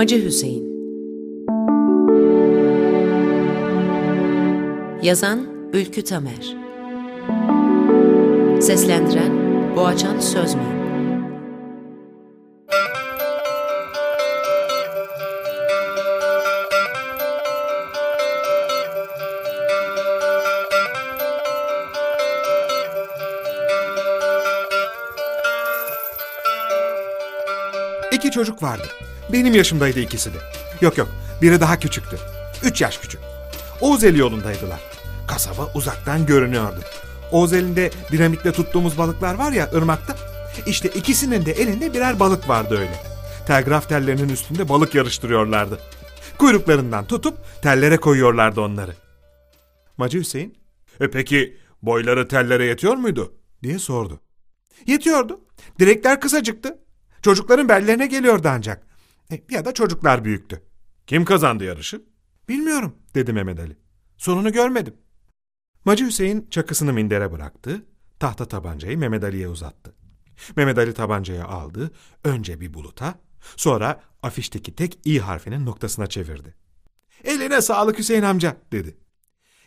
Macı 0.00 0.24
Hüseyin. 0.24 0.64
Yazan 5.02 5.46
Ülkü 5.72 6.04
Tamer. 6.04 6.56
Seslendiren 8.60 9.32
Boğaçan 9.76 10.20
Sözmen. 10.20 10.80
İki 28.12 28.30
çocuk 28.30 28.62
vardı. 28.62 28.88
Benim 29.32 29.54
yaşımdaydı 29.54 30.00
ikisi 30.00 30.34
de. 30.34 30.38
Yok 30.80 30.98
yok, 30.98 31.08
biri 31.42 31.60
daha 31.60 31.78
küçüktü. 31.78 32.18
Üç 32.62 32.80
yaş 32.80 32.98
küçük. 32.98 33.20
Oğuzeli 33.80 34.18
yolundaydılar. 34.18 34.80
Kasaba 35.28 35.72
uzaktan 35.74 36.26
görünüyordu. 36.26 36.80
Oğuzeli'nde 37.32 37.90
dinamitle 38.12 38.52
tuttuğumuz 38.52 38.98
balıklar 38.98 39.34
var 39.34 39.52
ya 39.52 39.70
ırmakta. 39.74 40.16
İşte 40.66 40.88
ikisinin 40.88 41.46
de 41.46 41.52
elinde 41.52 41.94
birer 41.94 42.20
balık 42.20 42.48
vardı 42.48 42.78
öyle. 42.78 42.94
Telgraf 43.46 43.88
tellerinin 43.88 44.28
üstünde 44.28 44.68
balık 44.68 44.94
yarıştırıyorlardı. 44.94 45.78
Kuyruklarından 46.38 47.06
tutup 47.06 47.38
tellere 47.62 47.96
koyuyorlardı 47.96 48.60
onları. 48.60 48.94
Macı 49.96 50.18
Hüseyin, 50.18 50.58
e 51.00 51.10
peki 51.10 51.56
boyları 51.82 52.28
tellere 52.28 52.64
yetiyor 52.64 52.96
muydu? 52.96 53.34
diye 53.62 53.78
sordu. 53.78 54.20
Yetiyordu. 54.86 55.40
Direkler 55.78 56.20
kısacıktı. 56.20 56.78
Çocukların 57.22 57.68
bellerine 57.68 58.06
geliyordu 58.06 58.48
ancak. 58.50 58.89
E, 59.32 59.44
ya 59.50 59.64
da 59.64 59.74
çocuklar 59.74 60.24
büyüktü. 60.24 60.62
Kim 61.06 61.24
kazandı 61.24 61.64
yarışı? 61.64 62.04
Bilmiyorum 62.48 62.96
dedi 63.14 63.32
Mehmet 63.32 63.60
Ali. 63.60 63.76
Sonunu 64.16 64.52
görmedim. 64.52 64.94
Macı 65.84 66.06
Hüseyin 66.06 66.46
çakısını 66.50 66.92
mindere 66.92 67.32
bıraktı. 67.32 67.86
Tahta 68.20 68.44
tabancayı 68.44 68.98
Mehmet 68.98 69.24
Ali'ye 69.24 69.48
uzattı. 69.48 69.94
Mehmet 70.56 70.78
Ali 70.78 70.94
tabancayı 70.94 71.44
aldı. 71.44 71.90
Önce 72.24 72.60
bir 72.60 72.74
buluta, 72.74 73.14
sonra 73.56 74.00
afişteki 74.22 74.74
tek 74.74 74.98
i 75.04 75.20
harfinin 75.20 75.66
noktasına 75.66 76.06
çevirdi. 76.06 76.54
Eline 77.24 77.60
sağlık 77.60 77.98
Hüseyin 77.98 78.22
amca 78.22 78.56
dedi. 78.72 78.96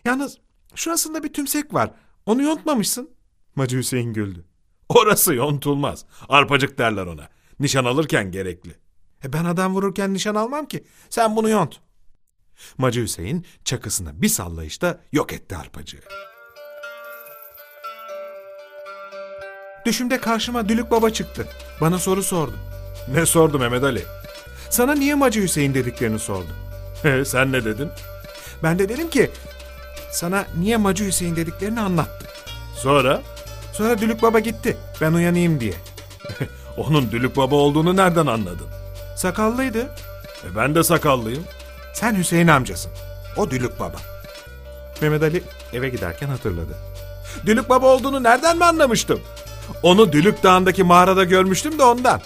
Yalnız 0.05 0.37
şurasında 0.75 1.23
bir 1.23 1.33
tümsek 1.33 1.73
var. 1.73 1.91
Onu 2.25 2.43
yontmamışsın. 2.43 3.09
Macı 3.55 3.77
Hüseyin 3.77 4.13
güldü. 4.13 4.45
Orası 4.89 5.33
yontulmaz. 5.33 6.05
Arpacık 6.29 6.77
derler 6.77 7.05
ona. 7.05 7.29
Nişan 7.59 7.85
alırken 7.85 8.31
gerekli. 8.31 8.82
E 9.23 9.33
ben 9.33 9.45
adam 9.45 9.75
vururken 9.75 10.13
nişan 10.13 10.35
almam 10.35 10.65
ki. 10.65 10.83
Sen 11.09 11.35
bunu 11.35 11.49
yont. 11.49 11.75
Macı 12.77 13.01
Hüseyin 13.01 13.45
çakısını 13.65 14.21
bir 14.21 14.29
sallayışta 14.29 14.99
yok 15.11 15.33
etti 15.33 15.57
arpacığı. 15.57 16.01
Düşümde 19.85 20.21
karşıma 20.21 20.69
Dülük 20.69 20.91
Baba 20.91 21.09
çıktı. 21.09 21.47
Bana 21.81 21.99
soru 21.99 22.23
sordu. 22.23 22.55
Ne 23.13 23.25
sordu 23.25 23.59
Mehmet 23.59 23.83
Ali? 23.83 24.03
Sana 24.69 24.93
niye 24.95 25.15
Macı 25.15 25.41
Hüseyin 25.41 25.73
dediklerini 25.73 26.19
sordu. 26.19 26.49
He, 27.03 27.25
sen 27.25 27.51
ne 27.51 27.65
dedin? 27.65 27.89
Ben 28.63 28.79
de 28.79 28.89
dedim 28.89 29.09
ki 29.09 29.31
sana 30.11 30.45
niye 30.57 30.77
Macı 30.77 31.05
Hüseyin 31.05 31.35
dediklerini 31.35 31.79
anlattı. 31.79 32.25
Sonra? 32.75 33.21
Sonra 33.73 33.97
Dülük 33.99 34.21
Baba 34.21 34.39
gitti. 34.39 34.77
Ben 35.01 35.13
uyanayım 35.13 35.59
diye. 35.59 35.73
Onun 36.77 37.11
Dülük 37.11 37.37
Baba 37.37 37.55
olduğunu 37.55 37.95
nereden 37.95 38.25
anladın? 38.25 38.67
Sakallıydı. 39.23 39.79
E 40.43 40.55
ben 40.55 40.75
de 40.75 40.83
sakallıyım. 40.83 41.43
Sen 41.93 42.15
Hüseyin 42.15 42.47
amcasın. 42.47 42.91
O 43.37 43.51
Dülük 43.51 43.79
Baba. 43.79 43.97
Mehmet 45.01 45.23
Ali 45.23 45.43
eve 45.73 45.89
giderken 45.89 46.27
hatırladı. 46.27 46.77
Dülük 47.45 47.69
Baba 47.69 47.87
olduğunu 47.87 48.23
nereden 48.23 48.57
mi 48.57 48.65
anlamıştım? 48.65 49.21
Onu 49.83 50.11
Dülük 50.11 50.43
Dağı'ndaki 50.43 50.83
mağarada 50.83 51.23
görmüştüm 51.23 51.79
de 51.79 51.83
ondan. 51.83 52.21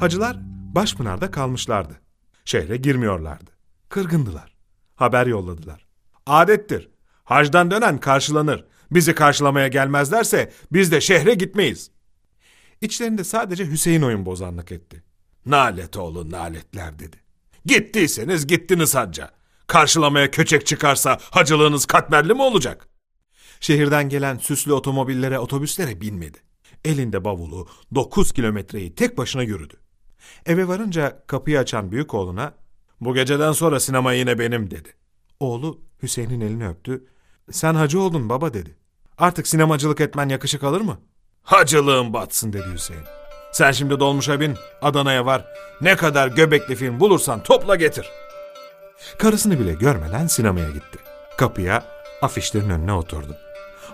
Hacılar 0.00 0.36
Başpınar'da 0.74 1.30
kalmışlardı. 1.30 1.94
Şehre 2.44 2.76
girmiyorlardı. 2.76 3.50
Kırgındılar. 3.88 4.54
Haber 4.96 5.26
yolladılar. 5.26 5.86
Adettir. 6.26 6.88
Hacdan 7.24 7.70
dönen 7.70 7.98
karşılanır. 7.98 8.64
Bizi 8.90 9.14
karşılamaya 9.14 9.68
gelmezlerse 9.68 10.52
biz 10.72 10.92
de 10.92 11.00
şehre 11.00 11.34
gitmeyiz. 11.34 11.90
İçlerinde 12.80 13.24
sadece 13.24 13.66
Hüseyin 13.66 14.02
oyun 14.02 14.26
bozanlık 14.26 14.72
etti. 14.72 15.02
Nalet 15.46 15.96
oğlu 15.96 16.30
naletler 16.30 16.98
dedi. 16.98 17.16
Gittiyseniz 17.64 18.46
gittiniz 18.46 18.94
hacca. 18.94 19.30
Karşılamaya 19.66 20.30
köçek 20.30 20.66
çıkarsa 20.66 21.18
hacılığınız 21.30 21.86
katmerli 21.86 22.34
mi 22.34 22.42
olacak? 22.42 22.88
Şehirden 23.60 24.08
gelen 24.08 24.38
süslü 24.38 24.72
otomobillere, 24.72 25.38
otobüslere 25.38 26.00
binmedi. 26.00 26.38
Elinde 26.84 27.24
bavulu 27.24 27.68
9 27.94 28.32
kilometreyi 28.32 28.94
tek 28.94 29.18
başına 29.18 29.42
yürüdü. 29.42 29.74
Eve 30.46 30.68
varınca 30.68 31.22
kapıyı 31.26 31.58
açan 31.58 31.92
büyük 31.92 32.14
oğluna 32.14 32.54
bu 33.00 33.14
geceden 33.14 33.52
sonra 33.52 33.80
sinema 33.80 34.12
yine 34.12 34.38
benim 34.38 34.70
dedi. 34.70 34.94
Oğlu 35.40 35.80
Hüseyin'in 36.02 36.40
elini 36.40 36.68
öptü. 36.68 37.04
Sen 37.50 37.74
hacı 37.74 38.00
oldun 38.00 38.28
baba 38.28 38.54
dedi. 38.54 38.76
Artık 39.18 39.46
sinemacılık 39.46 40.00
etmen 40.00 40.28
yakışık 40.28 40.64
alır 40.64 40.80
mı? 40.80 40.98
Hacılığın 41.42 42.12
batsın 42.12 42.52
dedi 42.52 42.66
Hüseyin. 42.72 43.04
Sen 43.52 43.72
şimdi 43.72 44.00
dolmuşa 44.00 44.40
bin, 44.40 44.56
Adana'ya 44.82 45.26
var. 45.26 45.44
Ne 45.80 45.96
kadar 45.96 46.28
göbekli 46.28 46.76
film 46.76 47.00
bulursan 47.00 47.42
topla 47.42 47.76
getir. 47.76 48.10
Karısını 49.18 49.60
bile 49.60 49.72
görmeden 49.72 50.26
sinemaya 50.26 50.70
gitti. 50.70 50.98
Kapıya, 51.36 51.84
afişlerin 52.22 52.70
önüne 52.70 52.92
oturdu. 52.92 53.36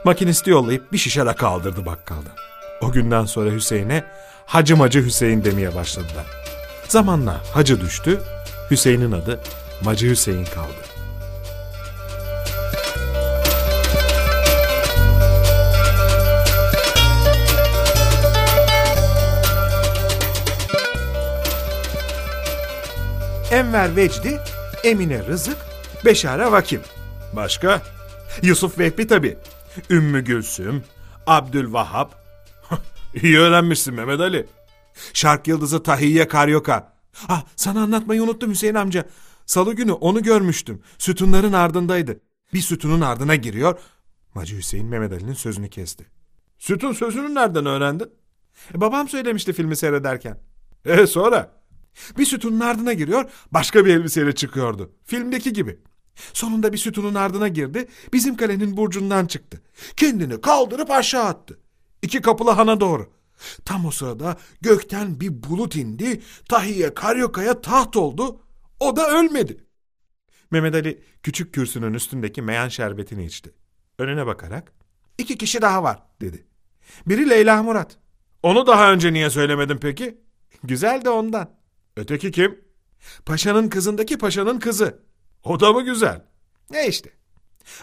Makinisti 0.04 0.50
yollayıp 0.50 0.92
bir 0.92 0.98
şişe 0.98 1.24
rakı 1.24 1.46
aldırdı 1.46 1.86
bakkaldan. 1.86 2.32
O 2.80 2.92
günden 2.92 3.24
sonra 3.24 3.50
Hüseyin'e 3.50 4.04
Hacı 4.46 4.76
Macı 4.76 5.04
Hüseyin 5.04 5.44
demeye 5.44 5.74
başladılar. 5.74 6.26
Zamanla 6.88 7.40
Hacı 7.54 7.80
düştü, 7.80 8.20
Hüseyin'in 8.70 9.12
adı 9.12 9.40
Macı 9.84 10.06
Hüseyin 10.06 10.44
kaldı. 10.44 10.99
Enver 23.50 23.96
Vecdi, 23.96 24.40
Emine 24.84 25.26
Rızık, 25.26 25.56
Beşare 26.04 26.52
Vakim. 26.52 26.80
Başka? 27.36 27.82
Yusuf 28.42 28.78
Vehbi 28.78 29.06
tabi. 29.06 29.38
Ümmü 29.90 30.24
Gülsüm, 30.24 30.84
Abdülvahap. 31.26 32.14
İyi 33.22 33.38
öğrenmişsin 33.38 33.94
Mehmet 33.94 34.20
Ali. 34.20 34.46
Şark 35.12 35.48
Yıldızı 35.48 35.82
Tahiyye 35.82 36.28
Karyoka. 36.28 36.92
Ah 37.28 37.44
sana 37.56 37.82
anlatmayı 37.82 38.22
unuttum 38.22 38.50
Hüseyin 38.50 38.74
amca. 38.74 39.04
Salı 39.46 39.74
günü 39.74 39.92
onu 39.92 40.22
görmüştüm. 40.22 40.82
Sütunların 40.98 41.52
ardındaydı. 41.52 42.20
Bir 42.54 42.60
sütunun 42.60 43.00
ardına 43.00 43.34
giriyor. 43.34 43.78
Macı 44.34 44.56
Hüseyin 44.56 44.86
Mehmet 44.86 45.12
Ali'nin 45.12 45.34
sözünü 45.34 45.70
kesti. 45.70 46.06
Sütun 46.58 46.92
sözünü 46.92 47.34
nereden 47.34 47.66
öğrendin? 47.66 48.10
E, 48.74 48.80
babam 48.80 49.08
söylemişti 49.08 49.52
filmi 49.52 49.76
seyrederken. 49.76 50.38
E 50.84 51.06
sonra? 51.06 51.59
Bir 52.18 52.24
sütunun 52.24 52.60
ardına 52.60 52.92
giriyor, 52.92 53.30
başka 53.52 53.84
bir 53.84 53.94
elbiseyle 53.96 54.34
çıkıyordu. 54.34 54.92
Filmdeki 55.04 55.52
gibi. 55.52 55.78
Sonunda 56.32 56.72
bir 56.72 56.78
sütunun 56.78 57.14
ardına 57.14 57.48
girdi, 57.48 57.88
bizim 58.12 58.36
kalenin 58.36 58.76
burcundan 58.76 59.26
çıktı. 59.26 59.62
Kendini 59.96 60.40
kaldırıp 60.40 60.90
aşağı 60.90 61.24
attı. 61.24 61.58
İki 62.02 62.20
kapılı 62.20 62.50
hana 62.50 62.80
doğru. 62.80 63.12
Tam 63.64 63.86
o 63.86 63.90
sırada 63.90 64.36
gökten 64.60 65.20
bir 65.20 65.42
bulut 65.42 65.76
indi, 65.76 66.22
Tahiye 66.48 66.94
Karyoka'ya 66.94 67.60
taht 67.60 67.96
oldu. 67.96 68.40
O 68.80 68.96
da 68.96 69.10
ölmedi. 69.10 69.64
Mehmet 70.50 70.74
Ali 70.74 71.02
küçük 71.22 71.54
kürsünün 71.54 71.94
üstündeki 71.94 72.42
meyan 72.42 72.68
şerbetini 72.68 73.24
içti. 73.24 73.54
Önüne 73.98 74.26
bakarak, 74.26 74.72
iki 75.18 75.38
kişi 75.38 75.62
daha 75.62 75.82
var 75.82 76.02
dedi. 76.20 76.46
Biri 77.06 77.30
Leyla 77.30 77.62
Murat. 77.62 77.98
Onu 78.42 78.66
daha 78.66 78.92
önce 78.92 79.12
niye 79.12 79.30
söylemedin 79.30 79.76
peki? 79.76 80.20
Güzel 80.62 81.04
de 81.04 81.10
ondan. 81.10 81.59
Öteki 81.96 82.30
kim? 82.30 82.64
Paşanın 83.26 83.68
kızındaki 83.68 84.18
paşanın 84.18 84.58
kızı. 84.58 85.02
O 85.44 85.60
da 85.60 85.72
mı 85.72 85.82
güzel? 85.82 86.24
Ne 86.70 86.88
işte. 86.88 87.10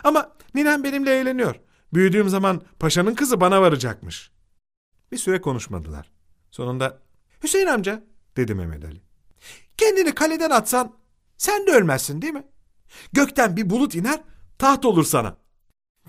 Ama 0.04 0.36
ninem 0.56 0.84
benimle 0.84 1.20
eğleniyor. 1.20 1.56
Büyüdüğüm 1.94 2.30
zaman 2.30 2.62
paşanın 2.80 3.16
kızı 3.16 3.42
bana 3.42 3.62
varacakmış. 3.62 4.32
Bir 5.12 5.18
süre 5.18 5.42
konuşmadılar. 5.42 6.12
Sonunda 6.52 7.00
Hüseyin 7.44 7.68
amca 7.68 8.04
dedi 8.38 8.56
Mehmet 8.56 8.86
Ali. 8.86 9.02
Kendini 9.78 10.16
kaleden 10.16 10.50
atsan 10.50 10.96
sen 11.38 11.68
de 11.68 11.72
ölmezsin 11.72 12.22
değil 12.22 12.34
mi? 12.34 12.48
Gökten 13.14 13.58
bir 13.58 13.70
bulut 13.70 13.96
iner 13.96 14.20
taht 14.60 14.86
olur 14.86 15.04
sana. 15.04 15.38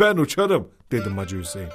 Ben 0.01 0.17
uçarım 0.17 0.69
dedim 0.91 1.19
Hacı 1.19 1.39
Hüseyin. 1.39 1.71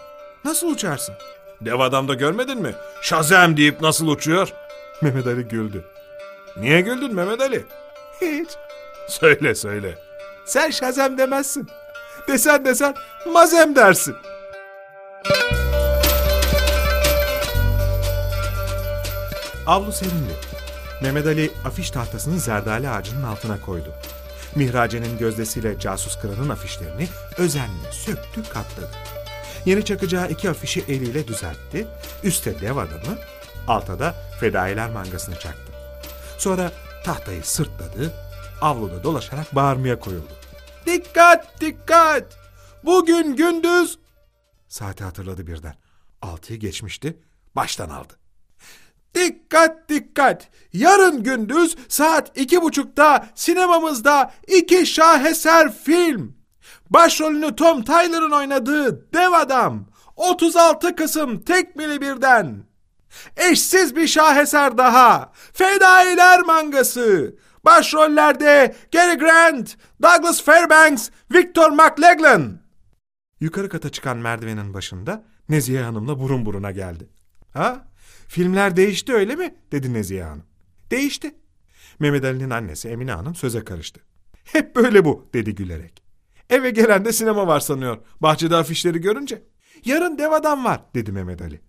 Nasıl 0.45 0.67
uçarsın? 0.67 1.15
Dev 1.61 1.79
adamda 1.79 2.13
görmedin 2.13 2.61
mi? 2.61 2.75
Şazam 3.01 3.57
deyip 3.57 3.81
nasıl 3.81 4.07
uçuyor? 4.07 4.53
Mehmet 5.01 5.27
Ali 5.27 5.43
güldü. 5.43 5.85
Niye 6.57 6.81
güldün 6.81 7.15
Mehmet 7.15 7.41
Ali? 7.41 7.65
Hiç. 8.21 8.50
Söyle 9.07 9.55
söyle. 9.55 9.97
Sen 10.45 10.69
şazam 10.69 11.17
demezsin. 11.17 11.67
Desen 12.27 12.65
desen 12.65 12.95
mazem 13.33 13.75
dersin. 13.75 14.15
Avlu 19.67 19.91
serindi. 19.91 20.33
Mehmet 21.01 21.25
Ali 21.27 21.51
afiş 21.65 21.91
tahtasını 21.91 22.39
zerdali 22.39 22.89
ağacının 22.89 23.23
altına 23.23 23.61
koydu. 23.61 23.94
Mihrace'nin 24.55 25.17
gözdesiyle 25.17 25.79
casus 25.79 26.19
kıranın 26.21 26.50
afişlerini 26.50 27.07
özenle 27.38 27.91
söktü 27.91 28.44
katladı. 28.44 28.89
Yeni 29.65 29.85
çakacağı 29.85 30.29
iki 30.29 30.50
afişi 30.50 30.83
eliyle 30.88 31.27
düzeltti. 31.27 31.88
Üste 32.23 32.61
dev 32.61 32.77
adamı, 32.77 33.17
alta 33.67 34.00
da 34.00 34.15
fedailer 34.39 34.89
mangasını 34.89 35.35
çaktı. 35.35 35.72
Sonra 36.38 36.71
tahtayı 37.06 37.44
sırtladı, 37.44 38.13
avluda 38.62 39.03
dolaşarak 39.03 39.56
bağırmaya 39.56 40.00
koyuldu. 40.00 40.33
Dikkat 40.85 41.62
dikkat! 41.62 42.38
Bugün 42.83 43.35
gündüz... 43.35 44.00
Saati 44.68 45.03
hatırladı 45.03 45.47
birden. 45.47 45.75
Altıyı 46.21 46.59
geçmişti, 46.59 47.19
baştan 47.56 47.89
aldı. 47.89 48.13
Dikkat 49.15 49.89
dikkat! 49.89 50.50
Yarın 50.74 51.24
gündüz 51.24 51.75
saat 51.88 52.38
iki 52.38 52.62
buçukta 52.62 53.27
sinemamızda 53.36 54.33
iki 54.47 54.86
şaheser 54.86 55.74
film. 55.74 56.38
Başrolünü 56.89 57.56
Tom 57.56 57.83
Tyler'ın 57.83 58.31
oynadığı 58.31 59.13
Dev 59.13 59.31
Adam. 59.31 59.86
36 60.15 60.95
kısım 60.95 61.41
tekmili 61.41 62.01
birden. 62.01 62.63
Eşsiz 63.38 63.95
bir 63.95 64.07
şaheser 64.07 64.77
daha. 64.77 65.31
Fedailer 65.54 66.42
mangası. 66.42 67.36
Başrollerde 67.65 68.75
Gary 68.92 69.18
Grant, 69.18 69.77
Douglas 70.04 70.44
Fairbanks, 70.44 71.10
Victor 71.33 71.71
McLaglen. 71.71 72.60
Yukarı 73.39 73.69
kata 73.69 73.89
çıkan 73.89 74.18
merdivenin 74.18 74.74
başında 74.74 75.24
Nezihe 75.50 75.81
Hanım'la 75.81 76.19
burun 76.19 76.45
buruna 76.45 76.71
geldi. 76.71 77.10
Ha? 77.54 77.86
Filmler 78.27 78.75
değişti 78.75 79.13
öyle 79.13 79.36
mi? 79.36 79.56
dedi 79.71 79.94
Nezihe 79.94 80.24
Hanım. 80.24 80.44
Değişti. 80.92 81.36
Mehmet 82.00 82.25
Ali'nin 82.25 82.50
annesi 82.50 82.89
Emine 82.89 83.12
Hanım 83.12 83.36
söze 83.36 83.63
karıştı. 83.63 84.01
Hep 84.44 84.75
böyle 84.75 85.06
bu 85.06 85.30
dedi 85.33 85.56
gülerek. 85.56 86.04
Eve 86.50 86.69
gelen 86.69 87.06
de 87.06 87.13
sinema 87.13 87.48
var 87.48 87.60
sanıyor. 87.60 87.98
Bahçede 88.19 88.56
afişleri 88.56 89.01
görünce. 89.01 89.44
Yarın 89.86 90.18
dev 90.18 90.31
adam 90.31 90.65
var 90.65 90.81
dedi 90.95 91.12
Mehmet 91.12 91.42
Ali. 91.42 91.62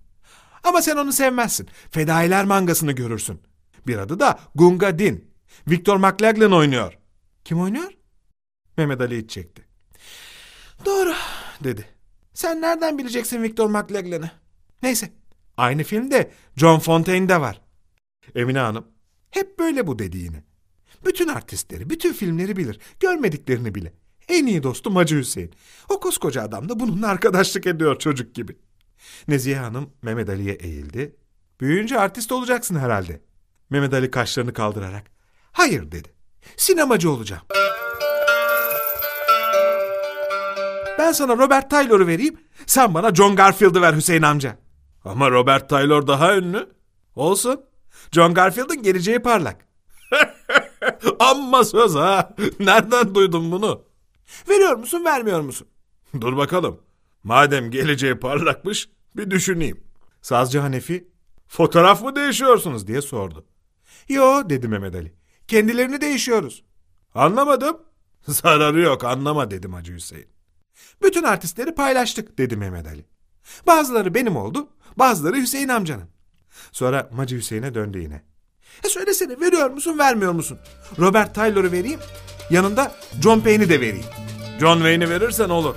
Ama 0.65 0.83
sen 0.83 0.97
onu 0.97 1.13
sevmezsin. 1.13 1.69
Fedailer 1.91 2.45
mangasını 2.45 2.93
görürsün. 2.93 3.41
Bir 3.87 3.99
adı 3.99 4.21
da 4.21 4.39
Gunga 4.55 4.99
Din. 4.99 5.31
Victor 5.69 5.97
McLaglen 5.97 6.51
oynuyor. 6.51 6.99
Kim 7.45 7.61
oynuyor? 7.61 7.93
Mehmet 8.77 9.01
Ali 9.01 9.19
iç 9.19 9.31
çekti. 9.31 9.65
Doğru 10.85 11.15
dedi. 11.65 11.87
Sen 12.35 12.61
nereden 12.61 12.99
bileceksin 12.99 13.43
Victor 13.43 13.69
McLaglen'ı? 13.71 14.31
Neyse. 14.83 15.13
Aynı 15.57 15.83
filmde 15.85 16.31
John 16.57 16.79
Fontaine'de 16.79 17.41
var. 17.41 17.61
Emine 18.35 18.59
Hanım. 18.59 18.87
Hep 19.31 19.59
böyle 19.59 19.87
bu 19.87 19.99
dedi 19.99 20.19
yine. 20.19 20.45
Bütün 21.07 21.29
artistleri, 21.29 21.91
bütün 21.91 22.13
filmleri 22.13 22.57
bilir. 22.57 22.79
Görmediklerini 23.01 23.75
bile. 23.75 23.93
En 24.29 24.47
iyi 24.47 24.63
dostum 24.63 24.97
Hacı 24.97 25.19
Hüseyin. 25.19 25.53
O 25.89 26.01
koskoca 26.01 26.43
adam 26.43 26.69
da 26.69 26.81
bununla 26.81 27.09
arkadaşlık 27.09 27.67
ediyor 27.67 27.99
çocuk 27.99 28.35
gibi. 28.35 28.57
Nezihe 29.29 29.57
Hanım 29.57 29.91
Mehmet 30.03 30.29
Ali'ye 30.29 30.55
eğildi. 30.55 31.17
Büyüyünce 31.61 32.01
artist 32.01 32.33
olacaksın 32.33 32.77
herhalde. 32.77 33.21
Mehmet 33.71 33.95
Ali 33.95 34.11
kaşlarını 34.11 34.53
kaldırarak. 34.53 35.05
Hayır 35.53 35.93
dedi. 35.93 36.15
Sinemacı 36.57 37.11
olacağım. 37.11 37.43
Ben 40.99 41.13
sana 41.13 41.37
Robert 41.39 41.71
Taylor'u 41.71 42.07
vereyim. 42.07 42.41
Sen 42.67 42.95
bana 42.95 43.15
John 43.15 43.37
Garfield'ı 43.37 43.83
ver 43.83 43.95
Hüseyin 43.95 44.23
amca. 44.23 44.59
Ama 45.05 45.31
Robert 45.31 45.69
Taylor 45.71 46.07
daha 46.07 46.37
ünlü. 46.37 46.69
Olsun. 47.15 47.61
John 48.13 48.35
Garfield'ın 48.35 48.83
geleceği 48.83 49.19
parlak. 49.19 49.67
Amma 51.19 51.65
söz 51.65 51.95
ha. 51.95 52.35
Nereden 52.61 53.15
duydun 53.15 53.53
bunu? 53.53 53.85
Veriyor 54.49 54.77
musun 54.77 55.05
vermiyor 55.05 55.41
musun? 55.41 55.67
Dur 56.21 56.37
bakalım. 56.37 56.81
Madem 57.25 57.71
geleceği 57.71 58.15
parlakmış 58.15 58.89
bir 59.17 59.31
düşüneyim. 59.31 59.85
Sazcı 60.23 60.59
Hanefi 60.59 61.09
fotoğraf 61.49 62.03
mı 62.03 62.17
değişiyorsunuz 62.17 62.87
diye 62.87 63.03
sordu. 63.03 63.47
Yo 64.09 64.51
dedi 64.51 64.69
Mehmet 64.69 64.95
Ali. 64.95 65.15
Kendilerini 65.49 66.01
değişiyoruz. 66.01 66.65
Anlamadım. 67.15 67.77
Zararı 68.27 68.81
yok 68.81 69.05
anlama 69.05 69.51
dedim 69.51 69.73
Hacı 69.73 69.95
Hüseyin. 69.95 70.29
Bütün 71.03 71.23
artistleri 71.23 71.75
paylaştık 71.75 72.39
dedi 72.39 72.57
Mehmet 72.57 72.87
Ali. 72.87 73.07
Bazıları 73.67 74.15
benim 74.15 74.37
oldu, 74.37 74.69
bazıları 74.97 75.37
Hüseyin 75.37 75.69
amcanın. 75.69 76.09
Sonra 76.73 77.11
Hacı 77.17 77.37
Hüseyin'e 77.37 77.75
döndü 77.75 77.99
yine. 77.99 78.23
E 78.85 78.89
söylesene 78.89 79.41
veriyor 79.41 79.71
musun 79.71 79.99
vermiyor 79.99 80.33
musun? 80.33 80.59
Robert 80.99 81.35
Taylor'ı 81.35 81.73
vereyim, 81.73 82.01
yanında 82.51 82.93
John 83.23 83.41
Payne'i 83.41 83.69
de 83.69 83.81
vereyim. 83.81 84.07
John 84.61 84.77
Wayne'i 84.77 85.11
verirsen 85.11 85.49
olur. 85.49 85.77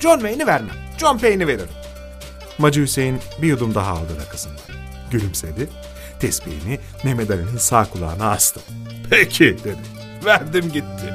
John 0.00 0.18
Wayne'i 0.18 0.46
vermem, 0.46 0.76
John 0.98 1.18
Payne'i 1.18 1.46
veririm. 1.46 1.79
Hacı 2.62 2.82
Hüseyin 2.82 3.18
bir 3.42 3.48
yudum 3.48 3.74
daha 3.74 3.90
aldı 3.90 4.16
rakısından. 4.20 4.60
Gülümsedi, 5.10 5.68
tesbihini 6.20 6.78
Mehmet 7.04 7.30
Ali'nin 7.30 7.58
sağ 7.58 7.90
kulağına 7.90 8.30
astı. 8.30 8.60
Peki 9.10 9.56
dedi, 9.64 9.78
verdim 10.24 10.72
gitti. 10.72 11.14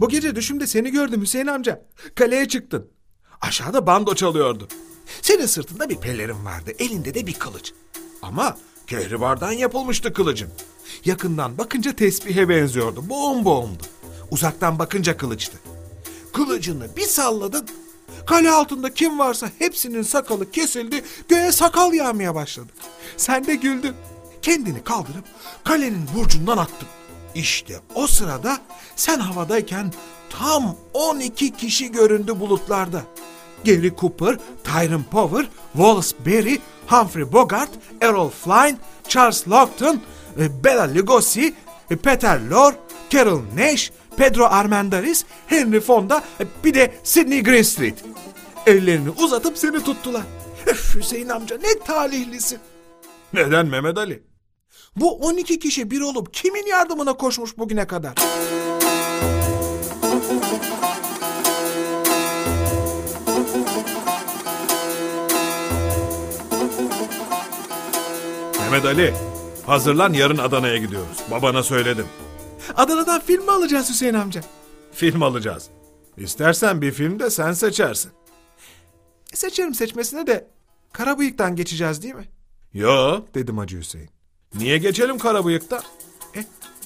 Bu 0.00 0.08
gece 0.08 0.36
düşümde 0.36 0.66
seni 0.66 0.90
gördüm 0.90 1.22
Hüseyin 1.22 1.46
amca. 1.46 1.82
Kaleye 2.14 2.48
çıktın. 2.48 2.90
Aşağıda 3.40 3.86
bando 3.86 4.14
çalıyordu. 4.14 4.68
Senin 5.22 5.46
sırtında 5.46 5.88
bir 5.88 5.96
pelerin 5.96 6.44
vardı, 6.44 6.70
elinde 6.78 7.14
de 7.14 7.26
bir 7.26 7.34
kılıç. 7.34 7.72
Ama 8.22 8.56
kehribardan 8.86 9.52
yapılmıştı 9.52 10.12
kılıcın. 10.12 10.48
Yakından 11.04 11.58
bakınca 11.58 11.96
tesbihe 11.96 12.48
benziyordu, 12.48 13.08
boğum 13.08 13.44
boğumdu. 13.44 13.82
Uzaktan 14.30 14.78
bakınca 14.78 15.16
kılıçtı. 15.16 15.58
Kılıcını 16.36 16.96
bir 16.96 17.06
salladın, 17.06 17.66
kale 18.26 18.50
altında 18.50 18.94
kim 18.94 19.18
varsa 19.18 19.50
hepsinin 19.58 20.02
sakalı 20.02 20.50
kesildi, 20.50 21.04
göğe 21.28 21.52
sakal 21.52 21.94
yağmaya 21.94 22.34
başladı. 22.34 22.72
Sen 23.16 23.46
de 23.46 23.54
güldün. 23.54 23.94
Kendini 24.42 24.84
kaldırıp 24.84 25.24
kalenin 25.64 26.08
burcundan 26.16 26.58
attın. 26.58 26.88
İşte 27.34 27.80
o 27.94 28.06
sırada 28.06 28.58
sen 28.96 29.18
havadayken 29.18 29.92
tam 30.30 30.76
12 30.94 31.56
kişi 31.56 31.92
göründü 31.92 32.40
bulutlarda. 32.40 33.02
Gary 33.64 33.90
Cooper, 34.00 34.38
Tyrone 34.64 35.04
Power, 35.10 35.48
Wallace 35.72 36.16
Berry, 36.26 36.58
Humphrey 36.86 37.32
Bogart, 37.32 37.70
Errol 38.00 38.30
Flynn, 38.30 38.78
Charles 39.08 39.48
Lockton, 39.48 40.00
e, 40.38 40.64
Bela 40.64 40.94
Lugosi, 40.94 41.54
e, 41.90 41.96
Peter 41.96 42.40
Lorre, 42.50 42.76
Carol 43.10 43.42
Nash, 43.56 43.90
Pedro 44.16 44.44
Armendáriz, 44.44 45.24
Henry 45.46 45.80
Fonda, 45.80 46.24
e, 46.40 46.44
bir 46.64 46.74
de 46.74 46.94
Sidney 47.02 47.42
Greenstreet. 47.42 48.04
Ellerini 48.66 49.10
uzatıp 49.10 49.58
seni 49.58 49.84
tuttular. 49.84 50.22
Öf 50.66 50.94
Hüseyin 50.94 51.28
amca 51.28 51.56
ne 51.56 51.78
talihlisin. 51.86 52.58
Neden 53.32 53.66
Mehmet 53.66 53.98
Ali? 53.98 54.22
Bu 54.96 55.16
12 55.16 55.58
kişi 55.58 55.90
bir 55.90 56.00
olup 56.00 56.34
kimin 56.34 56.66
yardımına 56.66 57.12
koşmuş 57.12 57.58
bugüne 57.58 57.86
kadar? 57.86 58.14
Mehmet 68.60 68.84
Ali, 68.84 69.14
hazırlan 69.66 70.12
yarın 70.12 70.38
Adana'ya 70.38 70.76
gidiyoruz. 70.76 71.16
Babana 71.30 71.62
söyledim. 71.62 72.06
Adana'dan 72.76 73.20
film 73.20 73.44
mi 73.44 73.50
alacağız 73.50 73.90
Hüseyin 73.90 74.14
amca? 74.14 74.40
Film 74.92 75.22
alacağız. 75.22 75.68
İstersen 76.16 76.82
bir 76.82 76.92
film 76.92 77.18
de 77.18 77.30
sen 77.30 77.52
seçersin. 77.52 78.12
Seçerim 79.34 79.74
seçmesine 79.74 80.26
de 80.26 80.48
Karabıyık'tan 80.92 81.56
geçeceğiz 81.56 82.02
değil 82.02 82.14
mi? 82.14 82.28
Yo 82.74 83.20
dedim 83.34 83.58
Hacı 83.58 83.78
Hüseyin. 83.78 84.10
Niye 84.54 84.78
geçelim 84.78 85.18
Karabıyık'ta? 85.18 85.82
E, 86.36 86.44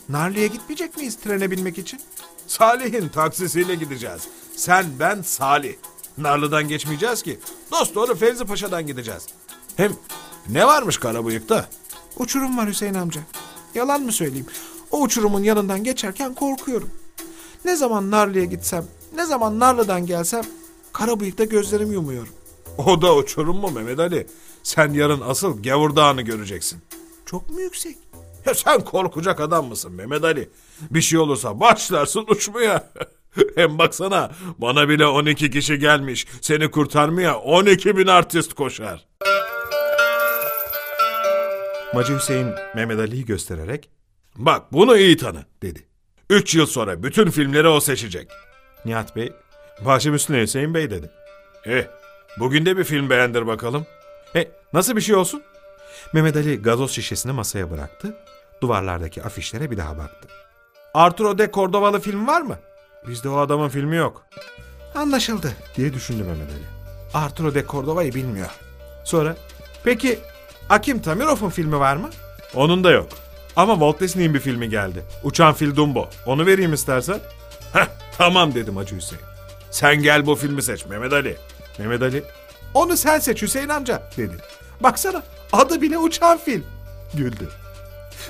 Narlı'ya 0.09 0.47
gitmeyecek 0.47 0.97
miyiz 0.97 1.16
trene 1.16 1.50
binmek 1.50 1.78
için? 1.78 2.00
Salih'in 2.47 3.09
taksisiyle 3.09 3.75
gideceğiz. 3.75 4.28
Sen, 4.56 4.87
ben, 5.00 5.23
Salih. 5.23 5.75
Narlı'dan 6.18 6.68
geçmeyeceğiz 6.68 7.23
ki. 7.23 7.38
Dost 7.73 7.94
doğru 7.94 8.14
Fevzi 8.14 8.44
Paşa'dan 8.44 8.87
gideceğiz. 8.87 9.26
Hem 9.76 9.92
ne 10.49 10.66
varmış 10.66 10.99
Karabıyık'ta? 10.99 11.68
Uçurum 12.16 12.59
var 12.59 12.68
Hüseyin 12.68 12.94
amca. 12.94 13.20
Yalan 13.75 14.02
mı 14.02 14.12
söyleyeyim? 14.12 14.47
O 14.90 15.00
uçurumun 15.00 15.42
yanından 15.42 15.85
geçerken 15.85 16.35
korkuyorum. 16.35 16.90
Ne 17.64 17.76
zaman 17.76 18.11
Narlı'ya 18.11 18.44
gitsem, 18.44 18.85
ne 19.14 19.26
zaman 19.26 19.61
Narlı'dan 19.61 20.06
gelsem 20.06 20.44
Kara 20.92 21.20
bıyıkta 21.20 21.44
gözlerimi 21.44 21.94
yumuyorum. 21.94 22.32
O 22.78 23.02
da 23.02 23.16
uçurum 23.16 23.56
mu 23.56 23.70
Mehmet 23.70 23.99
Ali? 23.99 24.26
Sen 24.62 24.92
yarın 24.92 25.20
asıl 25.20 25.62
Gavur 25.62 25.97
Dağı'nı 25.97 26.23
göreceksin. 26.23 26.78
Çok 27.26 27.50
mu 27.50 27.61
yüksek? 27.61 27.97
Ya 28.47 28.54
sen 28.54 28.80
korkacak 28.85 29.40
adam 29.40 29.66
mısın 29.66 29.92
Mehmet 29.92 30.25
Ali? 30.25 30.49
Bir 30.90 31.00
şey 31.00 31.18
olursa 31.18 31.61
başlarsın 31.61 32.25
uçmaya. 32.28 32.90
Hem 33.54 33.78
baksana 33.78 34.30
bana 34.59 34.88
bile 34.88 35.06
12 35.06 35.50
kişi 35.50 35.78
gelmiş. 35.78 36.26
Seni 36.40 36.70
kurtarmaya 36.70 37.38
12 37.38 37.97
bin 37.97 38.06
artist 38.06 38.54
koşar. 38.54 39.06
Macı 41.94 42.18
Hüseyin 42.18 42.49
Mehmet 42.75 42.99
Ali'yi 42.99 43.25
göstererek 43.25 43.90
Bak 44.37 44.73
bunu 44.73 44.97
iyi 44.97 45.17
tanı 45.17 45.45
dedi. 45.63 45.87
Üç 46.31 46.55
yıl 46.55 46.67
sonra 46.67 47.03
bütün 47.03 47.31
filmleri 47.31 47.69
o 47.69 47.81
seçecek. 47.81 48.31
Nihat 48.85 49.17
Bey, 49.17 49.33
başım 49.85 50.15
üstüne 50.15 50.41
Hüseyin 50.43 50.75
Bey 50.75 50.91
dedi. 50.91 51.11
Eh, 51.67 51.85
bugün 52.39 52.67
de 52.67 52.77
bir 52.77 52.85
film 52.85 53.11
beğendir 53.11 53.47
bakalım. 53.47 53.87
E, 54.37 54.49
nasıl 54.73 54.97
bir 54.97 55.01
şey 55.01 55.15
olsun? 55.15 55.43
Mehmet 56.13 56.37
Ali 56.37 56.63
gazoz 56.63 56.91
şişesini 56.91 57.33
masaya 57.33 57.71
bıraktı. 57.71 58.17
Duvarlardaki 58.61 59.23
afişlere 59.23 59.71
bir 59.71 59.77
daha 59.77 59.99
baktı. 59.99 60.29
Arturo 60.95 61.39
de 61.39 61.51
Cordova'lı 61.53 62.01
film 62.01 62.27
var 62.27 62.41
mı? 62.41 62.59
Bizde 63.09 63.29
o 63.29 63.37
adamın 63.37 63.69
filmi 63.69 63.97
yok. 63.97 64.27
Anlaşıldı 64.95 65.53
diye 65.77 65.95
düşündü 65.95 66.23
Mehmet 66.23 66.51
Ali. 66.51 66.65
Arturo 67.25 67.55
de 67.55 67.65
Cordova'yı 67.69 68.15
bilmiyor. 68.15 68.51
Sonra, 69.05 69.37
peki 69.85 70.19
Akim 70.69 71.03
Tamirov'un 71.03 71.51
filmi 71.51 71.79
var 71.79 71.97
mı? 71.97 72.11
Onun 72.55 72.85
da 72.85 72.91
yok. 72.91 73.09
Ama 73.57 73.73
Walt 73.73 74.00
Disney'in 74.00 74.35
bir 74.35 74.40
filmi 74.40 74.69
geldi. 74.71 75.04
Uçan 75.25 75.54
Fil 75.54 75.76
Dumbo. 75.76 76.09
Onu 76.26 76.47
vereyim 76.47 76.73
istersen. 76.73 77.21
Heh, 77.73 77.87
tamam 78.19 78.54
dedim 78.54 78.76
Hacı 78.76 78.97
Hüseyin. 78.97 79.25
Sen 79.71 80.02
gel 80.02 80.26
bu 80.26 80.35
filmi 80.37 80.62
seç 80.62 80.87
Mehmet 80.87 81.12
Ali. 81.12 81.37
Mehmet 81.78 82.02
Ali. 82.02 82.25
Onu 82.75 82.97
sen 82.97 83.19
seç 83.19 83.42
Hüseyin 83.42 83.69
amca 83.69 84.02
dedi. 84.16 84.37
Baksana 84.80 85.23
adı 85.52 85.83
bile 85.83 85.99
Uçan 85.99 86.38
Fil. 86.38 86.62
Güldü. 87.14 87.49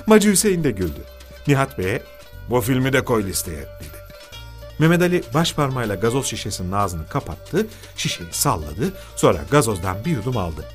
Macı 0.05 0.31
Hüseyin 0.31 0.63
de 0.63 0.71
güldü. 0.71 1.01
Nihat 1.47 1.77
Bey'e 1.77 2.03
bu 2.49 2.61
filmi 2.61 2.93
de 2.93 3.03
koy 3.03 3.23
listeye 3.23 3.57
dedi. 3.57 4.01
Mehmet 4.79 5.01
Ali 5.01 5.23
baş 5.33 5.53
parmağıyla 5.53 5.95
gazoz 5.95 6.25
şişesinin 6.25 6.71
ağzını 6.71 7.07
kapattı, 7.07 7.67
şişeyi 7.97 8.29
salladı, 8.31 8.93
sonra 9.15 9.39
gazozdan 9.51 10.05
bir 10.05 10.11
yudum 10.11 10.37
aldı. 10.37 10.65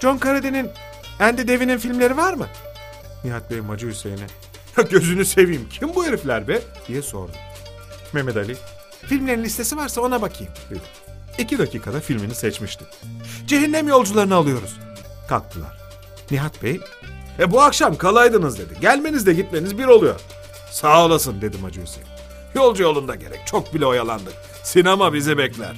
John 0.00 0.20
Carradine'in 0.24 0.70
Andy 1.20 1.48
Devin'in 1.48 1.78
filmleri 1.78 2.16
var 2.16 2.32
mı? 2.34 2.46
Nihat 3.24 3.50
Bey 3.50 3.60
Macı 3.60 3.86
Hüseyin'e 3.86 4.26
"Ya 4.76 4.84
gözünü 4.90 5.24
seveyim 5.24 5.68
kim 5.68 5.94
bu 5.94 6.06
herifler 6.06 6.48
be 6.48 6.62
diye 6.88 7.02
sordu. 7.02 7.32
Mehmet 8.12 8.36
Ali 8.36 8.56
filmlerin 9.06 9.44
listesi 9.44 9.76
varsa 9.76 10.00
ona 10.00 10.22
bakayım 10.22 10.52
dedi. 10.70 10.80
İki 11.38 11.58
dakikada 11.58 12.00
filmini 12.00 12.34
seçmişti. 12.34 12.84
Cehennem 13.46 13.88
yolcularını 13.88 14.34
alıyoruz. 14.34 14.78
Kalktılar. 15.28 15.78
Nihat 16.30 16.62
Bey 16.62 16.80
e 17.38 17.50
bu 17.52 17.60
akşam 17.62 17.96
kalaydınız 17.96 18.58
dedi. 18.58 18.74
Gelmeniz 18.80 19.26
de 19.26 19.32
gitmeniz 19.34 19.78
bir 19.78 19.84
oluyor. 19.86 20.20
Sağ 20.70 21.04
olasın 21.04 21.40
dedi 21.40 21.58
Macı 21.58 21.82
Hüseyin. 21.82 22.08
Yolcu 22.54 22.82
yolunda 22.82 23.14
gerek. 23.14 23.40
Çok 23.46 23.74
bile 23.74 23.86
oyalandık. 23.86 24.32
Sinema 24.62 25.12
bizi 25.12 25.38
bekler. 25.38 25.76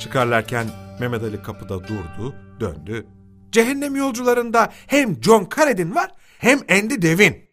Çıkarlarken 0.00 0.66
Mehmet 1.00 1.22
Ali 1.22 1.42
kapıda 1.42 1.74
durdu, 1.88 2.34
döndü. 2.60 3.06
Cehennem 3.52 3.96
yolcularında 3.96 4.72
hem 4.86 5.22
John 5.22 5.48
Carradine 5.56 5.94
var 5.94 6.10
hem 6.38 6.58
Andy 6.70 7.02
Devin. 7.02 7.46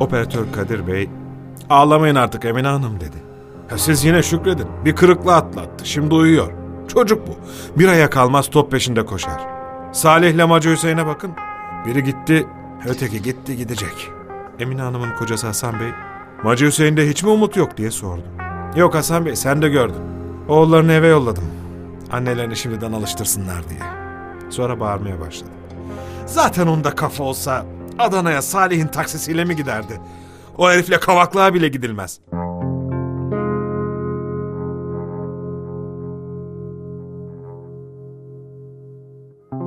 Operatör 0.00 0.52
Kadir 0.52 0.86
Bey, 0.86 1.10
ağlamayın 1.70 2.14
artık 2.14 2.44
Emine 2.44 2.66
Hanım 2.68 3.00
dedi. 3.00 3.16
Ya 3.70 3.78
siz 3.78 4.04
yine 4.04 4.22
şükredin. 4.22 4.66
Bir 4.84 4.96
kırıkla 4.96 5.36
atlattı. 5.36 5.88
Şimdi 5.88 6.14
uyuyor. 6.14 6.52
Çocuk 6.88 7.28
bu. 7.28 7.36
Bir 7.78 7.88
aya 7.88 8.10
kalmaz 8.10 8.50
top 8.50 8.70
peşinde 8.70 9.04
koşar. 9.04 9.40
Salih'le 9.92 10.46
Macı 10.48 10.70
Hüseyin'e 10.70 11.06
bakın. 11.06 11.32
Biri 11.86 12.04
gitti, 12.04 12.46
öteki 12.86 13.22
gitti 13.22 13.56
gidecek. 13.56 14.17
Emine 14.58 14.82
Hanım'ın 14.82 15.10
kocası 15.10 15.46
Hasan 15.46 15.80
Bey, 15.80 15.88
Macı 16.42 16.66
Hüseyin'de 16.66 17.08
hiç 17.08 17.22
mi 17.22 17.30
umut 17.30 17.56
yok 17.56 17.76
diye 17.76 17.90
sordu. 17.90 18.22
Yok 18.76 18.94
Hasan 18.94 19.26
Bey 19.26 19.36
sen 19.36 19.62
de 19.62 19.68
gördün. 19.68 20.02
Oğullarını 20.48 20.92
eve 20.92 21.08
yolladım. 21.08 21.44
Annelerini 22.12 22.56
şimdiden 22.56 22.92
alıştırsınlar 22.92 23.68
diye. 23.68 23.80
Sonra 24.50 24.80
bağırmaya 24.80 25.20
başladı. 25.20 25.50
Zaten 26.26 26.66
onda 26.66 26.94
kafa 26.94 27.24
olsa 27.24 27.66
Adana'ya 27.98 28.42
Salih'in 28.42 28.86
taksisiyle 28.86 29.44
mi 29.44 29.56
giderdi? 29.56 30.00
O 30.58 30.70
herifle 30.70 31.00
kavaklığa 31.00 31.54
bile 31.54 31.68
gidilmez. 31.68 32.20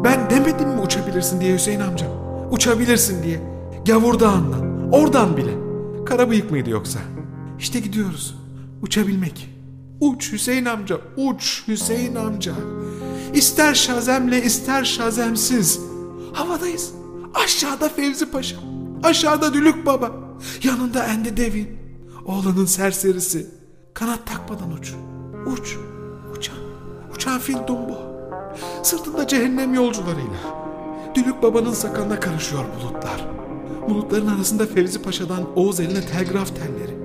Ben 0.04 0.30
demedim 0.30 0.70
mi 0.70 0.82
uçabilirsin 0.82 1.42
diye 1.42 1.54
Hüseyin 1.54 1.80
amca? 1.80 2.06
Uçabilirsin 2.52 3.24
diye. 3.24 3.40
Gavur 3.88 4.20
Dağı'ndan, 4.20 4.61
oradan 4.92 5.38
bile. 5.38 5.52
Kara 6.06 6.30
bıyık 6.30 6.52
mıydı 6.52 6.70
yoksa? 6.70 7.00
İşte 7.60 7.80
gidiyoruz. 7.80 8.36
Uçabilmek. 8.82 9.50
Uç 10.00 10.32
Hüseyin 10.34 10.66
amca, 10.66 10.98
uç 11.18 11.64
Hüseyin 11.68 12.16
amca. 12.16 12.54
İster 13.34 13.74
şazemle 13.74 14.44
ister 14.44 14.84
şazemsiz. 14.84 15.80
Havadayız. 16.34 16.94
Aşağıda 17.34 17.90
Fevzi 17.90 18.32
Paşa. 18.32 18.58
Aşağıda 19.04 19.54
Dülük 19.54 19.86
Baba. 19.86 20.12
Yanında 20.64 21.06
Endi 21.06 21.38
Devin. 21.38 21.70
Oğlanın 22.26 22.66
serserisi. 22.66 23.48
Kanat 23.94 24.28
takmadan 24.28 24.72
uç. 24.72 24.94
Uç. 25.46 25.78
Uçan. 26.38 26.56
Uçan 27.16 27.40
fil 27.40 27.58
Dumbo. 27.68 27.98
Sırtında 28.84 29.28
cehennem 29.28 29.74
yolcularıyla. 29.74 30.62
Dülük 31.16 31.44
Baba'nın 31.44 31.74
sakalına 31.74 32.20
karışıyor 32.20 32.64
bulutlar. 32.80 33.41
Bulutların 33.90 34.28
arasında 34.28 34.66
Fevzi 34.66 35.02
Paşa'dan 35.02 35.44
Oğuz 35.56 35.80
eline 35.80 36.02
telgraf 36.06 36.56
telleri. 36.56 36.98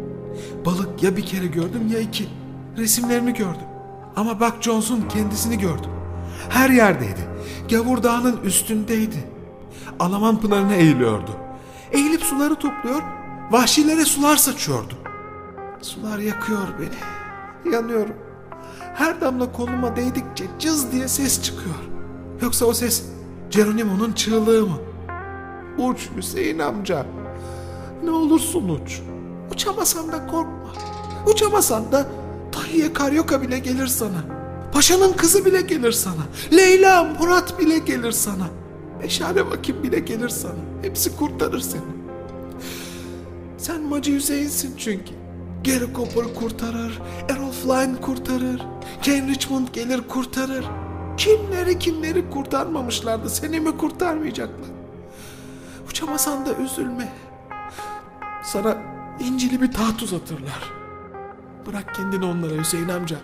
Balık 0.65 1.03
ya 1.03 1.17
bir 1.17 1.27
kere 1.27 1.47
gördüm 1.47 1.89
ya 1.93 1.99
iki. 1.99 2.29
Resimlerini 2.77 3.35
gördüm. 3.35 3.67
Ama 4.17 4.41
bak 4.41 4.55
Jones'un 4.61 5.09
kendisini 5.09 5.59
gördüm. 5.59 5.91
Her 6.49 6.71
yerdeydi. 6.71 7.29
Gavur 7.71 8.03
Dağı'nın 8.03 8.41
üstündeydi. 8.45 9.17
Alaman 10.01 10.41
pınarına 10.41 10.75
eğiliyordu. 10.75 11.31
Eğilip 11.93 12.23
suları 12.23 12.55
topluyor, 12.55 13.03
vahşilere 13.51 14.05
sular 14.05 14.37
saçıyordu. 14.37 14.95
Sular 15.83 16.19
yakıyor 16.19 16.69
beni. 16.81 17.75
Yanıyorum. 17.75 18.15
Her 18.95 19.21
damla 19.21 19.53
koluma 19.53 19.97
değdikçe 19.97 20.45
cız 20.59 20.93
diye 20.93 21.09
ses 21.09 21.43
çıkıyor. 21.43 21.75
Yoksa 22.43 22.67
o 22.67 22.75
ses 22.75 23.05
Geronimo'nun 23.51 24.13
çığlığı 24.13 24.67
mı? 24.67 24.77
Uç 25.79 26.09
Hüseyin 26.17 26.59
amca. 26.59 27.07
Ne 28.05 28.11
olursun 28.11 28.69
uç. 28.69 29.01
Uçamasan 29.53 30.13
da 30.13 30.27
korkma. 30.27 30.73
Uçamasan 31.27 31.93
da 31.93 32.07
Tahiye 32.53 32.93
Karyoka 32.93 33.43
bile 33.43 33.59
gelir 33.59 33.87
sana. 33.87 34.25
Paşanın 34.73 35.13
kızı 35.13 35.45
bile 35.45 35.61
gelir 35.61 35.93
sana. 35.93 36.23
Leyla 36.53 37.05
Murat 37.05 37.61
bile 37.61 37.79
gelir 37.79 38.13
sana. 38.13 38.47
Meşale 39.03 39.51
Vakit 39.51 39.83
bile 39.83 39.99
gelir 39.99 40.29
sana. 40.29 40.55
Hepsi 40.83 41.17
kurtarır 41.17 41.61
seni. 41.61 41.83
Sen 43.59 43.83
Macı 43.83 44.13
Hüseyin'sin 44.13 44.75
çünkü. 44.79 45.13
Gary 45.65 45.93
Cooper 45.95 46.35
kurtarır, 46.35 47.03
Errol 47.29 47.51
Flynn 47.51 47.95
kurtarır, 47.97 48.63
Ken 49.03 49.29
Richmond 49.29 49.69
gelir 49.73 50.01
kurtarır. 50.09 50.65
Kimleri 51.17 51.79
kimleri 51.79 52.31
kurtarmamışlardı, 52.31 53.31
seni 53.31 53.61
mi 53.61 53.77
kurtarmayacaklar? 53.77 54.76
Uçamasan 55.97 56.47
da 56.47 56.55
üzülme. 56.55 57.09
Sana 58.43 58.77
incili 59.21 59.63
bir 59.63 59.73
taht 59.73 60.03
uzatırlar. 60.03 60.73
Bırak 61.67 61.95
kendini 61.95 62.25
onlara 62.25 62.61
Hüseyin 62.61 62.89
amca. 62.89 63.17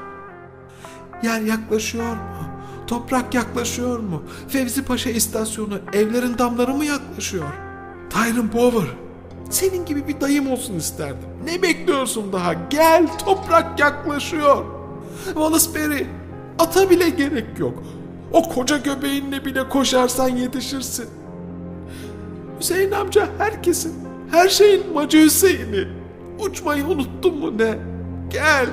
Yer 1.22 1.40
yaklaşıyor 1.40 2.12
mu? 2.12 2.46
Toprak 2.86 3.34
yaklaşıyor 3.34 3.98
mu? 3.98 4.22
Fevzi 4.48 4.84
Paşa 4.84 5.10
istasyonu, 5.10 5.78
evlerin 5.92 6.38
damları 6.38 6.74
mı 6.74 6.84
yaklaşıyor? 6.84 7.52
Tyrone 8.10 8.50
Power, 8.50 8.88
senin 9.50 9.84
gibi 9.84 10.08
bir 10.08 10.20
dayım 10.20 10.50
olsun 10.50 10.74
isterdim. 10.74 11.28
Ne 11.44 11.62
bekliyorsun 11.62 12.32
daha? 12.32 12.52
Gel, 12.52 13.18
toprak 13.18 13.80
yaklaşıyor. 13.80 14.64
Wallace 15.24 15.74
Berry, 15.74 16.06
ata 16.58 16.90
bile 16.90 17.08
gerek 17.08 17.58
yok. 17.58 17.82
O 18.32 18.48
koca 18.48 18.76
göbeğinle 18.76 19.44
bile 19.44 19.68
koşarsan 19.68 20.28
yetişirsin. 20.28 21.21
Hüseyin 22.62 22.90
amca 22.90 23.28
herkesin, 23.38 23.94
her 24.30 24.48
şeyin 24.48 24.92
Macı 24.94 25.18
Hüseyin'i. 25.18 25.88
Uçmayı 26.38 26.84
unuttun 26.84 27.38
mu 27.38 27.58
ne? 27.58 27.78
Gel. 28.30 28.66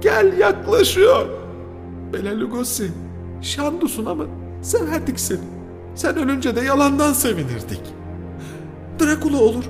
Gel 0.00 0.38
yaklaşıyor. 0.38 1.26
Bela 2.12 2.40
Lugosi, 2.40 2.90
Şanlısun 3.42 4.06
ama 4.06 4.24
severdik. 4.62 5.20
Sen 5.94 6.16
ölünce 6.16 6.56
de 6.56 6.60
yalandan 6.60 7.12
sevinirdik. 7.12 7.80
Drakula 9.00 9.38
olur, 9.40 9.64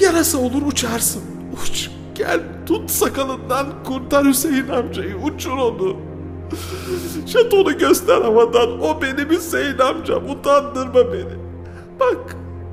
yarasa 0.00 0.38
olur 0.38 0.62
uçarsın. 0.66 1.22
Uç, 1.62 1.90
gel 2.14 2.40
tut 2.66 2.90
sakalından 2.90 3.66
kurtar 3.84 4.24
Hüseyin 4.24 4.68
amcayı, 4.68 5.16
uçur 5.16 5.56
onu. 5.56 5.96
Şatonu 7.26 7.78
göster 7.78 8.22
havadan, 8.22 8.80
o 8.80 9.02
benim 9.02 9.30
Hüseyin 9.30 9.78
amcam, 9.78 10.30
utandırma 10.30 11.12
beni. 11.12 11.47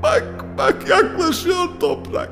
Bak, 0.06 0.46
bak, 0.58 0.90
yaklaşıyor 0.90 1.68
toprak. 1.80 2.32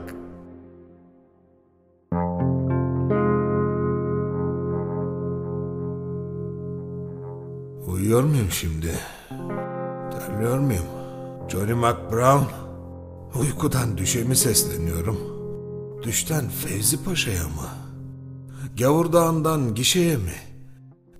Uyuyor 7.88 8.24
muyum 8.24 8.48
şimdi? 8.52 8.92
Terliyor 10.12 10.60
muyum? 10.60 10.86
Johnny 11.50 11.74
McBrown? 11.74 12.44
Uykudan 13.42 13.98
düşe 13.98 14.24
mi 14.24 14.36
sesleniyorum? 14.36 15.18
Düşten 16.04 16.50
Fevzi 16.50 17.04
Paşa'ya 17.04 17.44
mı? 17.44 17.70
Gavur 18.80 19.14
Dağı'ndan 19.14 19.76
gişeye 19.76 20.18
mi? 20.18 20.36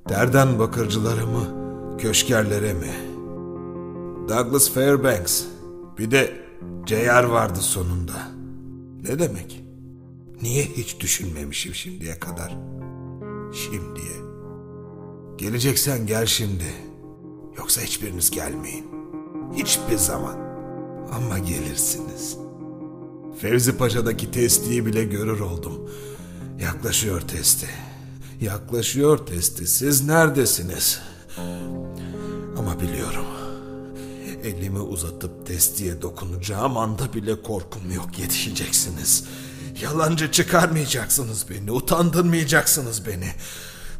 Derden 0.10 0.60
bakırcılara 0.60 1.26
mı? 1.26 1.44
Köşkerlere 1.98 2.74
mi? 2.74 2.94
Douglas 4.30 4.70
Fairbanks. 4.70 5.44
Bir 5.98 6.12
de 6.12 6.43
Ceyar 6.86 7.24
vardı 7.24 7.60
sonunda. 7.62 8.28
Ne 9.04 9.20
demek? 9.20 9.64
Niye 10.42 10.64
hiç 10.66 11.00
düşünmemişim 11.00 11.76
şimdiye 11.76 12.20
kadar? 12.20 12.58
Şimdiye. 13.54 14.24
Geleceksen 15.38 16.06
gel 16.06 16.26
şimdi. 16.26 16.74
Yoksa 17.58 17.82
hiçbiriniz 17.82 18.32
gelmeyin. 18.32 18.86
Hiçbir 19.56 19.98
zaman. 19.98 20.38
Ama 21.14 21.40
gelirsiniz. 21.40 22.38
Fevzi 23.42 23.78
Paşa'daki 23.78 24.32
testiyi 24.32 24.86
bile 24.86 25.04
görür 25.04 25.40
oldum. 25.40 25.90
Yaklaşıyor 26.62 27.22
testi. 27.22 27.68
Yaklaşıyor 28.42 29.18
testi. 29.18 29.68
Siz 29.68 30.08
neredesiniz? 30.08 31.02
Ama 32.58 32.80
biliyorum. 32.82 33.26
Elimi 34.44 34.80
uzatıp 34.80 35.48
testiye 35.48 36.02
dokunacağım 36.02 36.78
anda 36.78 37.14
bile 37.14 37.42
korkum 37.42 37.92
yok 37.92 38.20
yetişeceksiniz. 38.20 39.26
Yalancı 39.82 40.32
çıkarmayacaksınız 40.32 41.46
beni, 41.50 41.72
utandırmayacaksınız 41.72 43.08
beni. 43.08 43.28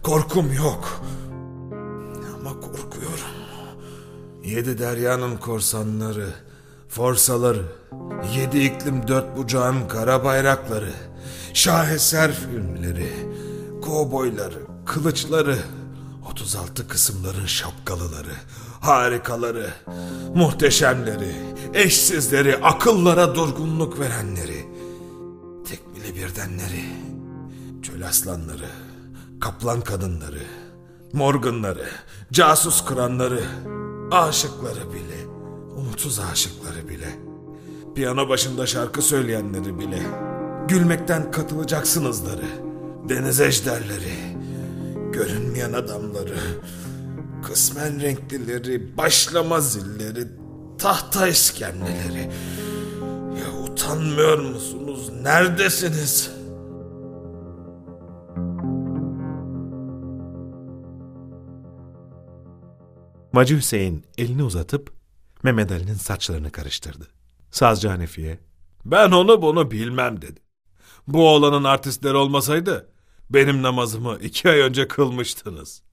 Korkum 0.04 0.54
yok. 0.54 1.02
Ama 2.36 2.60
korkuyorum. 2.60 3.34
Yedi 4.44 4.78
deryanın 4.78 5.38
korsanları, 5.38 6.30
forsaları, 6.90 7.66
yedi 8.36 8.60
iklim 8.60 9.08
dört 9.08 9.38
bucağın 9.38 9.88
kara 9.88 10.24
bayrakları, 10.24 10.94
şaheser 11.54 12.32
filmleri, 12.34 13.12
kovboyları, 13.82 14.60
kılıçları, 14.86 15.58
36 16.32 16.88
kısımların 16.88 17.46
şapkalıları, 17.46 18.36
harikaları, 18.84 19.70
muhteşemleri, 20.36 21.36
eşsizleri, 21.74 22.58
akıllara 22.58 23.36
durgunluk 23.36 24.00
verenleri, 24.00 24.66
tekmili 25.70 26.16
birdenleri, 26.16 26.86
çöl 27.82 28.02
aslanları, 28.02 28.70
kaplan 29.42 29.82
kadınları, 29.82 30.44
morganları, 31.14 31.86
casus 32.32 32.86
kıranları, 32.86 33.44
aşıkları 34.12 34.94
bile, 34.94 35.28
umutsuz 35.78 36.20
aşıkları 36.20 36.90
bile, 36.90 37.10
piyano 37.96 38.30
başında 38.30 38.66
şarkı 38.66 39.02
söyleyenleri 39.02 39.80
bile, 39.80 40.02
gülmekten 40.68 41.32
katılacaksınızları, 41.32 42.46
deniz 43.10 43.42
ejderleri, 43.42 44.38
görünmeyen 45.12 45.74
adamları, 45.74 46.38
kısmen 47.44 48.02
renklileri, 48.02 48.98
başlama 48.98 49.62
zilleri, 49.62 50.28
tahta 50.78 51.28
iskemleleri. 51.28 52.32
Ya 53.40 53.64
utanmıyor 53.64 54.40
musunuz? 54.40 55.10
Neredesiniz? 55.22 56.32
Macı 63.34 63.58
Hüseyin 63.58 64.06
elini 64.18 64.44
uzatıp 64.44 64.94
Mehmet 65.44 65.72
Ali'nin 65.72 65.94
saçlarını 65.94 66.52
karıştırdı. 66.52 67.08
Sazcı 67.52 67.88
Hanefi'ye 67.88 68.40
Ben 68.86 69.12
onu 69.12 69.42
bunu 69.42 69.72
bilmem 69.72 70.22
dedi. 70.22 70.40
Bu 71.08 71.30
oğlanın 71.30 71.64
artistleri 71.64 72.16
olmasaydı 72.16 72.90
benim 73.30 73.62
namazımı 73.62 74.18
iki 74.22 74.50
ay 74.50 74.60
önce 74.60 74.88
kılmıştınız. 74.88 75.84